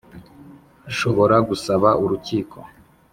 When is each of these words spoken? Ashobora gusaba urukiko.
Ashobora 0.89 1.35
gusaba 1.49 1.89
urukiko. 2.03 2.57